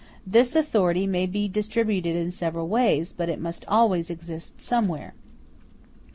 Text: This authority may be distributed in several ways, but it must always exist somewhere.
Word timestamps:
This 0.25 0.55
authority 0.55 1.05
may 1.05 1.27
be 1.27 1.47
distributed 1.47 2.15
in 2.15 2.31
several 2.31 2.67
ways, 2.67 3.13
but 3.13 3.29
it 3.29 3.39
must 3.39 3.63
always 3.67 4.09
exist 4.09 4.59
somewhere. 4.59 5.13